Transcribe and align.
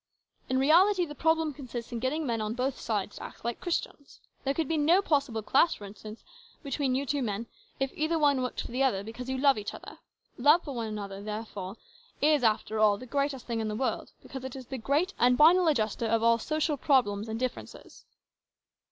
In 0.49 0.57
reality 0.57 1.05
the 1.05 1.13
problem 1.13 1.53
consists 1.53 1.91
in 1.91 1.99
getting 1.99 2.25
men 2.25 2.41
on 2.41 2.55
both 2.55 2.79
sides 2.79 3.17
to 3.17 3.23
act 3.23 3.45
like 3.45 3.61
Christians. 3.61 4.19
There 4.43 4.53
could 4.55 4.67
be 4.67 4.75
no 4.75 4.99
possible 4.99 5.43
clash, 5.43 5.77
for 5.77 5.85
instance, 5.85 6.23
between 6.63 6.95
you 6.95 7.05
two 7.05 7.21
men, 7.21 7.45
if 7.79 7.91
either 7.93 8.17
one 8.17 8.41
worked 8.41 8.61
for 8.61 8.71
the 8.71 8.81
other, 8.81 9.03
because 9.03 9.29
you 9.29 9.37
love 9.37 9.59
each 9.59 9.75
other. 9.75 9.99
Love 10.39 10.63
for 10.63 10.73
one 10.73 10.87
another, 10.87 11.21
therefore, 11.21 11.77
is, 12.19 12.43
after 12.43 12.79
all, 12.79 12.97
the 12.97 13.05
greatest 13.05 13.45
thing 13.45 13.59
in 13.59 13.67
the 13.67 13.75
world, 13.75 14.11
because 14.23 14.43
it 14.43 14.55
is 14.55 14.65
the 14.65 14.79
great 14.79 15.13
and 15.19 15.37
final 15.37 15.67
adjuster 15.67 16.07
of 16.07 16.23
all 16.23 16.39
social 16.39 16.77
problems 16.77 17.27
and 17.27 17.39
differences." 17.39 18.05